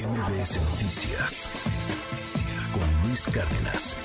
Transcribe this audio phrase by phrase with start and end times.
[0.00, 1.50] MBS Noticias
[2.72, 3.98] con Luis Cárdenas.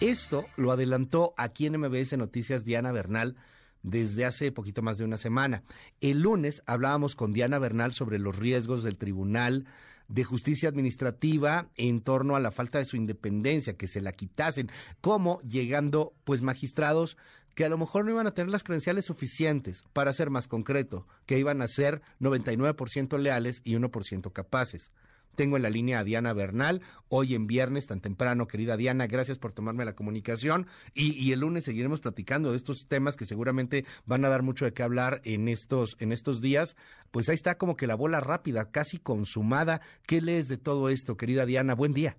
[0.00, 3.36] Esto lo adelantó aquí en MBS Noticias Diana Bernal
[3.82, 5.64] desde hace poquito más de una semana.
[6.00, 9.66] El lunes hablábamos con Diana Bernal sobre los riesgos del Tribunal
[10.08, 14.70] de Justicia Administrativa en torno a la falta de su independencia, que se la quitasen,
[15.00, 17.16] como llegando pues magistrados
[17.54, 21.06] que a lo mejor no iban a tener las credenciales suficientes para ser más concreto,
[21.26, 24.90] que iban a ser 99% leales y 1% capaces.
[25.34, 29.38] Tengo en la línea a Diana Bernal, hoy en viernes tan temprano, querida Diana, gracias
[29.38, 34.24] por tomarme la comunicación y, el lunes seguiremos platicando de estos temas que seguramente van
[34.24, 36.76] a dar mucho de qué hablar en estos, en estos días.
[37.10, 39.80] Pues ahí está como que la bola rápida, casi consumada.
[40.06, 41.74] ¿Qué lees de todo esto, querida Diana?
[41.74, 42.16] Buen día.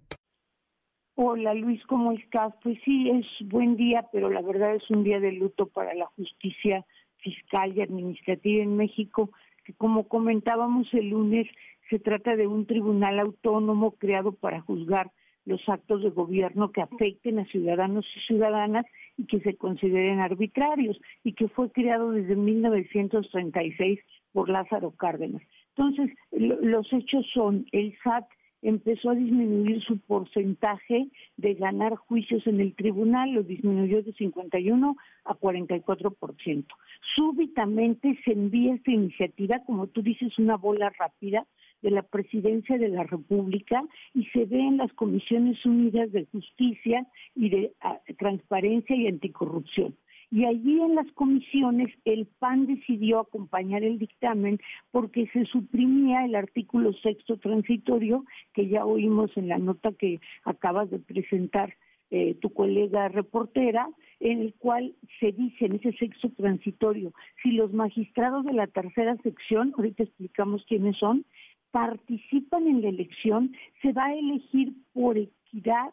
[1.18, 2.54] Hola Luis, ¿cómo estás?
[2.62, 6.08] Pues sí, es buen día, pero la verdad es un día de luto para la
[6.08, 6.86] justicia
[7.20, 9.32] fiscal y administrativa en México,
[9.64, 11.48] que como comentábamos el lunes,
[11.90, 15.12] se trata de un tribunal autónomo creado para juzgar
[15.46, 18.84] los actos de gobierno que afecten a ciudadanos y ciudadanas
[19.18, 24.00] y que se consideren arbitrarios y que fue creado desde 1936
[24.34, 25.44] por Lázaro Cárdenas.
[25.78, 28.26] Entonces, los hechos son, el SAT
[28.62, 34.96] empezó a disminuir su porcentaje de ganar juicios en el tribunal, lo disminuyó de 51
[35.26, 36.66] a 44%.
[37.16, 41.46] Súbitamente se envía esta iniciativa, como tú dices, una bola rápida
[41.86, 43.84] de la Presidencia de la República
[44.16, 47.06] y se ve en las Comisiones Unidas de Justicia
[47.36, 49.96] y de ah, Transparencia y Anticorrupción.
[50.32, 56.34] Y allí en las comisiones el PAN decidió acompañar el dictamen porque se suprimía el
[56.34, 61.76] artículo sexto transitorio que ya oímos en la nota que acabas de presentar
[62.12, 67.74] eh, tu colega reportera, en el cual se dice en ese sexto transitorio, si los
[67.74, 71.26] magistrados de la tercera sección, ahorita explicamos quiénes son,
[71.76, 75.90] participan en la elección, se va a elegir por equidad,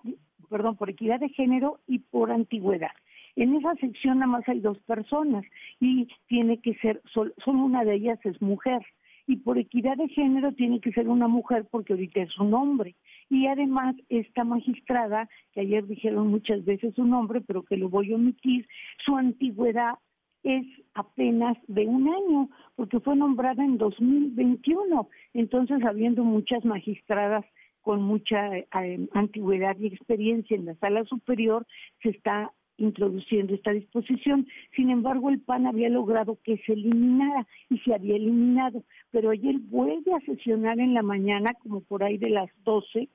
[0.48, 2.92] perdón, por equidad de género y por antigüedad.
[3.34, 5.44] En esa sección nada más hay dos personas
[5.80, 8.80] y tiene que ser, solo una de ellas es mujer.
[9.26, 12.94] Y por equidad de género tiene que ser una mujer porque ahorita es un hombre.
[13.28, 18.12] Y además esta magistrada, que ayer dijeron muchas veces su nombre, pero que lo voy
[18.12, 18.68] a omitir,
[19.04, 19.94] su antigüedad
[20.42, 25.08] es apenas de un año, porque fue nombrada en 2021.
[25.34, 27.44] Entonces, habiendo muchas magistradas
[27.80, 31.66] con mucha eh, antigüedad y experiencia en la sala superior,
[32.02, 34.46] se está introduciendo esta disposición.
[34.74, 39.58] Sin embargo, el PAN había logrado que se eliminara y se había eliminado, pero ayer
[39.58, 43.08] vuelve a sesionar en la mañana, como por ahí de las doce,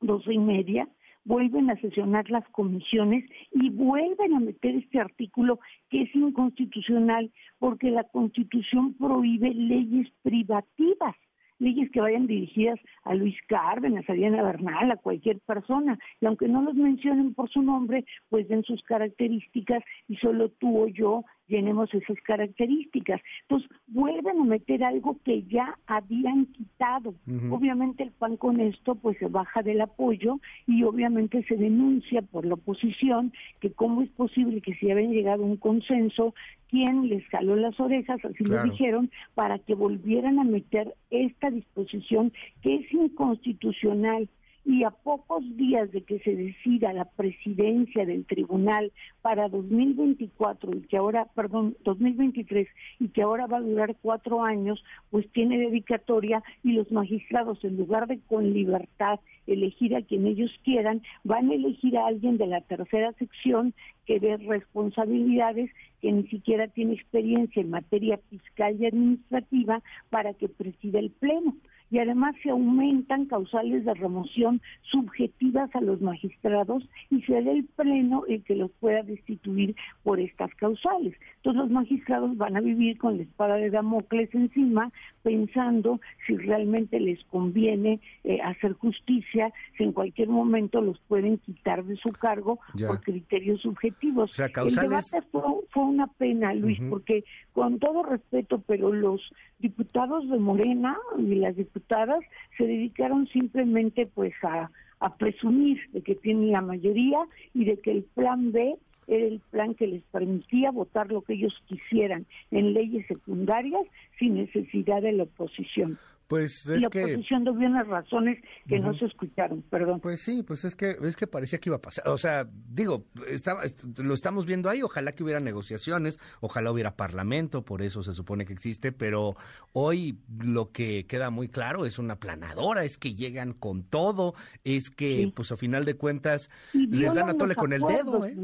[0.00, 0.88] doce y media,
[1.24, 5.58] vuelven a sesionar las comisiones y vuelven a meter este artículo
[5.90, 11.14] que es inconstitucional porque la Constitución prohíbe leyes privativas
[11.58, 16.48] leyes que vayan dirigidas a Luis Cárdenas, a Diana Bernal, a cualquier persona, y aunque
[16.48, 21.24] no los mencionen por su nombre, pues den sus características y solo tú o yo
[21.48, 23.20] llenemos esas características.
[23.42, 27.14] Entonces, vuelven a meter algo que ya habían quitado.
[27.50, 32.46] Obviamente el PAN con esto pues se baja del apoyo y obviamente se denuncia por
[32.46, 36.34] la oposición que cómo es posible que si habían llegado a un consenso,
[36.68, 42.32] quién les jaló las orejas, así lo dijeron, para que volvieran a meter esta disposición
[42.62, 44.28] que es inconstitucional
[44.64, 50.80] y a pocos días de que se decida la presidencia del tribunal para 2024 y
[50.82, 52.66] que ahora, perdón, 2023
[52.98, 57.76] y que ahora va a durar cuatro años, pues tiene dedicatoria y los magistrados en
[57.76, 62.46] lugar de con libertad elegir a quien ellos quieran, van a elegir a alguien de
[62.46, 63.74] la tercera sección
[64.06, 65.70] que dé responsabilidades
[66.00, 71.54] que ni siquiera tiene experiencia en materia fiscal y administrativa para que presida el pleno
[71.90, 78.24] y además se aumentan causales de remoción subjetivas a los magistrados y será el pleno
[78.28, 81.14] el que los pueda destituir por estas causales.
[81.36, 84.90] Entonces los magistrados van a vivir con la espada de Damocles encima
[85.22, 91.84] pensando si realmente les conviene eh, hacer justicia, si en cualquier momento los pueden quitar
[91.84, 94.38] de su cargo por criterios subjetivos.
[94.38, 99.20] El debate fue, una pena, Luis, porque con todo respeto, pero los
[99.64, 102.22] diputados de Morena y las diputadas
[102.58, 104.70] se dedicaron simplemente pues a,
[105.18, 107.18] presumir de que tienen la mayoría
[107.54, 111.34] y de que el plan B era el plan que les permitía votar lo que
[111.34, 113.82] ellos quisieran en leyes secundarias
[114.18, 115.98] sin necesidad de la oposición.
[116.28, 117.04] Pues es la que...
[117.04, 120.00] oposición dio unas razones que no se escucharon, perdón.
[120.00, 122.08] Pues sí, pues es que es que parecía que iba a pasar.
[122.08, 123.62] O sea, digo, estaba,
[124.02, 128.46] lo estamos viendo ahí, ojalá que hubiera negociaciones, ojalá hubiera parlamento, por eso se supone
[128.46, 129.36] que existe, pero
[129.72, 134.34] hoy lo que queda muy claro es una planadora, es que llegan con todo,
[134.64, 138.34] es que pues a final de cuentas les dan a tole con el dedo, ¿eh?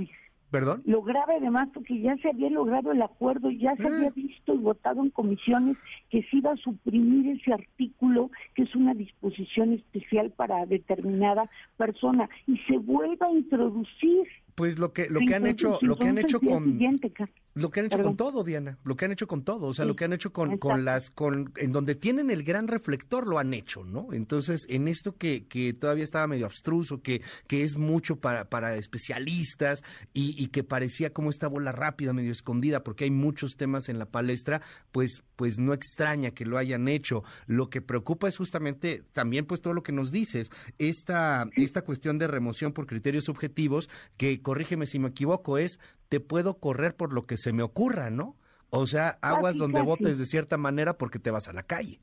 [0.51, 0.83] ¿Perdón?
[0.85, 4.13] Lo grave además porque ya se había logrado el acuerdo, ya se había ah.
[4.15, 5.77] visto y votado en comisiones
[6.11, 12.29] que se iba a suprimir ese artículo que es una disposición especial para determinada persona
[12.49, 14.27] y se vuelva a introducir
[14.61, 16.79] pues lo que lo que han hecho lo que han hecho con
[17.55, 19.87] lo que han hecho con todo Diana lo que han hecho con todo o sea
[19.87, 23.39] lo que han hecho con, con las con en donde tienen el gran reflector lo
[23.39, 27.79] han hecho no entonces en esto que, que todavía estaba medio abstruso que que es
[27.79, 33.05] mucho para para especialistas y, y que parecía como esta bola rápida medio escondida porque
[33.05, 34.61] hay muchos temas en la palestra
[34.93, 37.25] pues pues no extraña que lo hayan hecho.
[37.47, 42.19] Lo que preocupa es justamente también pues todo lo que nos dices esta esta cuestión
[42.19, 47.13] de remoción por criterios subjetivos que corrígeme si me equivoco, es te puedo correr por
[47.13, 48.35] lo que se me ocurra, ¿no?
[48.71, 52.01] O sea, aguas donde votes de cierta manera porque te vas a la calle.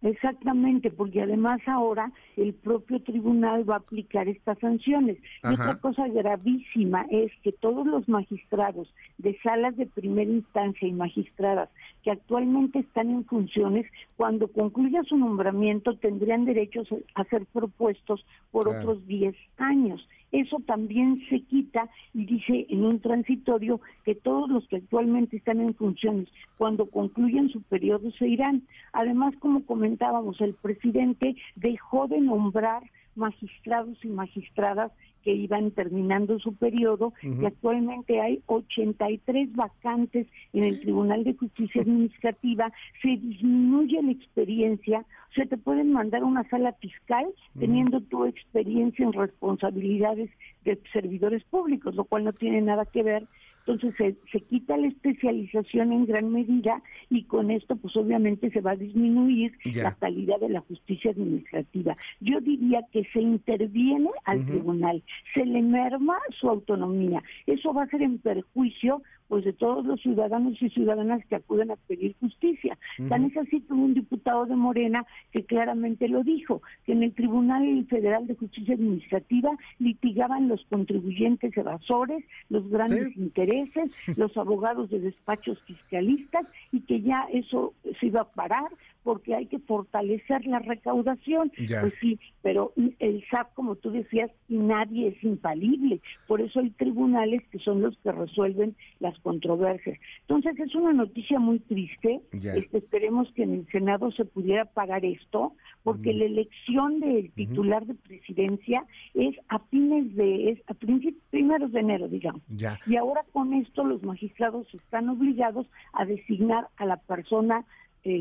[0.00, 5.18] Exactamente, porque además ahora el propio tribunal va a aplicar estas sanciones.
[5.42, 8.88] Y otra cosa gravísima es que todos los magistrados
[9.18, 11.68] de salas de primera instancia y magistradas
[12.02, 13.84] que actualmente están en funciones,
[14.16, 16.84] cuando concluya su nombramiento tendrían derecho
[17.14, 20.08] a ser propuestos por otros 10 años.
[20.32, 25.60] Eso también se quita y dice en un transitorio que todos los que actualmente están
[25.60, 28.62] en funciones, cuando concluyan su periodo, se irán.
[28.92, 32.82] Además, como comentábamos, el presidente dejó de nombrar
[33.18, 34.92] magistrados y magistradas
[35.22, 41.82] que iban terminando su periodo y actualmente hay 83 vacantes en el Tribunal de Justicia
[41.82, 42.72] Administrativa,
[43.02, 47.26] se disminuye la experiencia, o sea, te pueden mandar a una sala fiscal
[47.58, 50.30] teniendo tu experiencia en responsabilidades
[50.64, 53.26] de servidores públicos, lo cual no tiene nada que ver
[53.68, 58.70] entonces se, quita la especialización en gran medida y con esto pues obviamente se va
[58.70, 61.96] a disminuir la calidad de la justicia administrativa.
[62.20, 65.02] Yo diría que se interviene al tribunal,
[65.34, 67.22] se le merma su autonomía.
[67.46, 71.70] Eso va a ser en perjuicio pues de todos los ciudadanos y ciudadanas que acuden
[71.70, 72.78] a pedir justicia.
[73.10, 77.12] Tan es así como un diputado de Morena que claramente lo dijo, que en el
[77.12, 83.57] Tribunal Federal de Justicia Administrativa litigaban los contribuyentes evasores, los grandes intereses,
[84.16, 88.68] los abogados de despachos fiscalistas y que ya eso se iba a parar
[89.08, 91.50] porque hay que fortalecer la recaudación.
[91.56, 96.02] Pues sí, pero el SAP, como tú decías, nadie es infalible.
[96.26, 99.98] Por eso hay tribunales que son los que resuelven las controversias.
[100.28, 102.20] Entonces es una noticia muy triste.
[102.32, 105.54] Este, esperemos que en el Senado se pudiera pagar esto,
[105.84, 108.84] porque la elección del titular de presidencia
[109.14, 112.42] es a fines de, es a principios, primeros de enero, digamos.
[112.86, 117.64] Y ahora con esto los magistrados están obligados a designar a la persona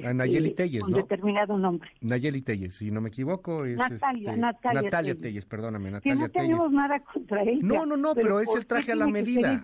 [0.05, 1.89] a Nayeli este, Telles, con determinado nombre.
[2.01, 3.65] Nayeli Telles, si no me equivoco.
[3.65, 5.45] Es Natalia, este, Natalia, Natalia Telles.
[5.45, 7.59] perdóname, Natalia no tenemos nada contra ella.
[7.61, 9.61] No, no, no, pero, es el traje a la medida.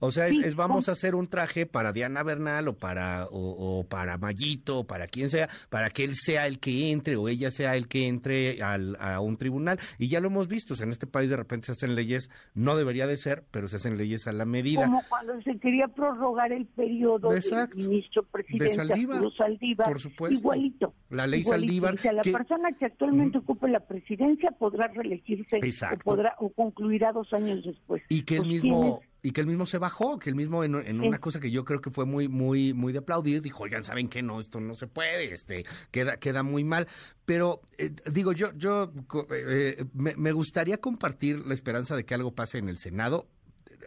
[0.00, 4.16] O sea, es, vamos a hacer un traje para Diana Bernal o para o, para
[4.16, 7.74] Mayito o para quien sea, para que él sea el que entre o ella sea
[7.74, 9.78] el que entre al, a un tribunal.
[9.98, 13.06] Y ya lo hemos visto, en este país de repente se hacen leyes, no debería
[13.06, 14.84] de ser, pero se hacen leyes a la medida.
[14.84, 20.38] Como cuando se quería prorrogar el periodo del ministro presidente de Saldívar, por supuesto.
[20.38, 20.94] igualito.
[21.10, 21.94] La ley Saldívar.
[21.94, 27.12] O sea, la persona que actualmente ocupe la presidencia podrá reelegirse o podrá o concluirá
[27.12, 28.02] dos años después.
[28.08, 30.74] Y que el pues mismo y que él mismo se bajó, que él mismo en,
[31.00, 34.08] una cosa que yo creo que fue muy, muy, muy de aplaudir, dijo, oigan, ¿saben
[34.08, 34.22] qué?
[34.22, 36.86] No, esto no se puede, este, queda, queda muy mal.
[37.24, 38.92] Pero, eh, digo, yo, yo
[39.30, 43.28] eh, me, gustaría compartir la esperanza de que algo pase en el Senado.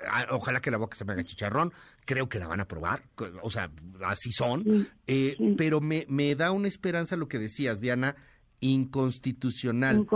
[0.09, 1.71] Ah, ojalá que la boca se me haga chicharrón,
[2.05, 3.03] creo que la van a aprobar,
[3.43, 3.69] o sea,
[4.03, 8.15] así son, eh, pero me, me da una esperanza lo que decías, Diana,
[8.61, 10.07] inconstitucional.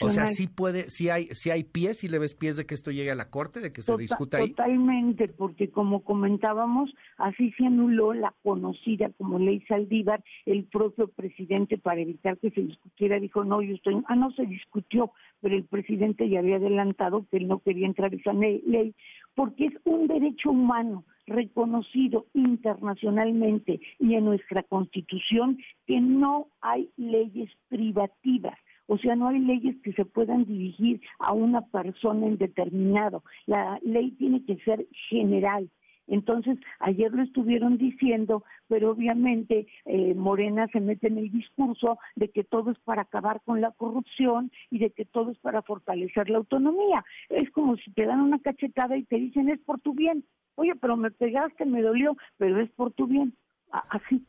[0.00, 2.74] O sea, sí puede, sí hay, sí hay pies, si le ves pies de que
[2.74, 4.50] esto llegue a la corte, de que se discuta ahí.
[4.50, 11.78] Totalmente, porque como comentábamos, así se anuló la conocida como ley Saldívar, el propio presidente
[11.78, 15.64] para evitar que se discutiera dijo, no, yo estoy, ah, no se discutió, pero el
[15.64, 18.94] presidente ya había adelantado que él no quería entrar esa ley,
[19.34, 27.50] porque es un derecho humano reconocido internacionalmente y en nuestra constitución que no hay leyes
[27.68, 28.58] privativas.
[28.86, 33.24] O sea, no hay leyes que se puedan dirigir a una persona en determinado.
[33.46, 35.68] La ley tiene que ser general.
[36.06, 42.28] Entonces, ayer lo estuvieron diciendo, pero obviamente eh, Morena se mete en el discurso de
[42.30, 46.30] que todo es para acabar con la corrupción y de que todo es para fortalecer
[46.30, 47.04] la autonomía.
[47.28, 50.24] Es como si te dan una cachetada y te dicen es por tu bien.
[50.54, 53.34] Oye, pero me pegaste, me dolió, pero es por tu bien.
[53.70, 54.24] Así.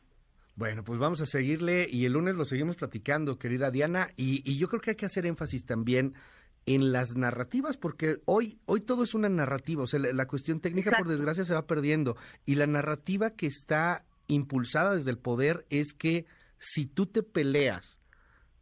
[0.56, 4.58] Bueno, pues vamos a seguirle y el lunes lo seguimos platicando, querida Diana, y, y
[4.58, 6.14] yo creo que hay que hacer énfasis también
[6.68, 10.90] en las narrativas, porque hoy, hoy todo es una narrativa, o sea, la, cuestión técnica
[10.98, 15.94] por desgracia se va perdiendo, y la narrativa que está impulsada desde el poder es
[15.94, 16.26] que
[16.58, 18.00] si tú te peleas,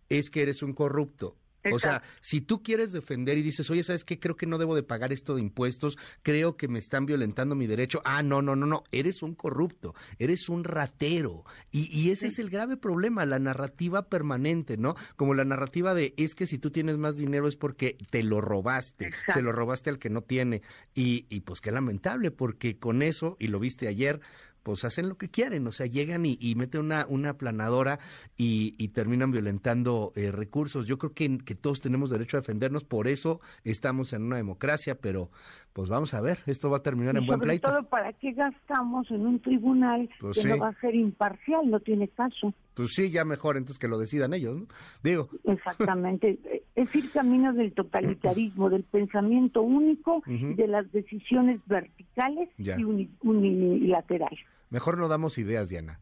[0.08, 1.36] es que eres un corrupto,
[1.72, 4.18] o sea, si tú quieres defender y dices, oye, ¿sabes qué?
[4.18, 7.66] Creo que no debo de pagar esto de impuestos, creo que me están violentando mi
[7.66, 8.00] derecho.
[8.04, 11.44] Ah, no, no, no, no, eres un corrupto, eres un ratero.
[11.70, 14.94] Y, ese es el grave problema, la narrativa permanente, ¿no?
[15.16, 18.40] Como la narrativa de, es que si tú tienes más dinero es porque te lo
[18.40, 20.62] robaste, se lo robaste al que no tiene.
[20.94, 24.20] Y, y pues qué lamentable, porque con eso, y lo viste ayer,
[24.66, 28.00] pues hacen lo que quieren, o sea, llegan y, meten una, una aplanadora
[28.36, 30.88] y, terminan violentando eh, recursos.
[30.88, 34.96] Yo creo que, que, todos tenemos derecho a defendernos, por eso estamos en una democracia,
[35.00, 35.30] pero
[35.72, 37.68] pues vamos a ver, esto va a terminar en buen pleito.
[37.68, 41.70] Sobre todo, ¿para qué gastamos en un tribunal pues que no va a ser imparcial?
[41.70, 42.52] No tiene caso.
[42.74, 44.66] Pues sí, ya mejor entonces que lo decidan ellos, ¿no?
[45.04, 45.28] Digo.
[45.44, 46.40] Exactamente.
[46.74, 54.40] es ir camino del totalitarismo, del pensamiento único, de las decisiones verticales y unilaterales.
[54.70, 56.00] Mejor no damos ideas, Diana.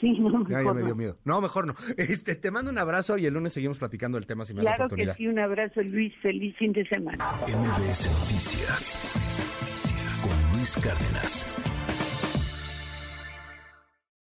[0.00, 1.18] Sí, no, mejor ya, me dio miedo.
[1.24, 1.74] No, mejor no.
[1.96, 4.78] Este, te mando un abrazo y el lunes seguimos platicando el tema si me claro
[4.78, 5.16] da oportunidad.
[5.16, 6.14] Claro que sí, un abrazo, Luis.
[6.22, 7.32] Feliz fin de semana.
[7.46, 8.98] MBS Noticias
[10.22, 11.79] con Luis Cárdenas.